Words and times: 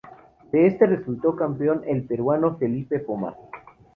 De 0.51 0.65
este 0.65 0.87
resultó 0.87 1.35
campeón 1.35 1.83
el 1.85 2.01
peruano 2.05 2.57
Felipe 2.57 2.97
Pomar. 2.97 3.35